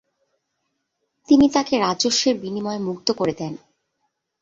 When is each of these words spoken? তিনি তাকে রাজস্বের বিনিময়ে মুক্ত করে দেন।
তিনি 1.29 1.45
তাকে 1.49 1.73
রাজস্বের 1.77 2.35
বিনিময়ে 2.39 2.79
মুক্ত 2.79 3.07
করে 3.11 3.33
দেন। 3.37 3.53